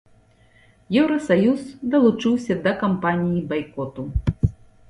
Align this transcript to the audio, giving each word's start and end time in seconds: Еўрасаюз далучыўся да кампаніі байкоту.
Еўрасаюз 1.01 1.61
далучыўся 1.97 2.57
да 2.65 2.73
кампаніі 2.81 3.47
байкоту. 3.53 4.09